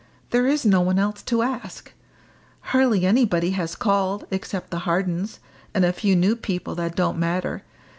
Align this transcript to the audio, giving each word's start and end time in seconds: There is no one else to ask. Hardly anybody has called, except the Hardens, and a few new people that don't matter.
There 0.31 0.47
is 0.47 0.65
no 0.65 0.81
one 0.81 0.97
else 0.97 1.21
to 1.21 1.43
ask. 1.43 1.93
Hardly 2.73 3.05
anybody 3.05 3.51
has 3.51 3.75
called, 3.75 4.25
except 4.31 4.71
the 4.71 4.79
Hardens, 4.89 5.39
and 5.75 5.85
a 5.85 5.93
few 5.93 6.15
new 6.15 6.35
people 6.35 6.73
that 6.73 6.95
don't 6.95 7.19
matter. 7.19 7.61